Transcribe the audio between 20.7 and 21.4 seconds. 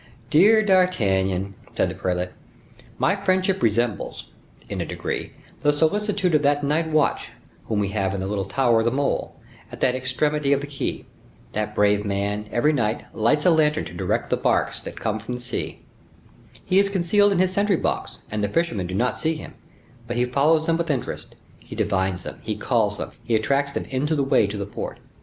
with interest;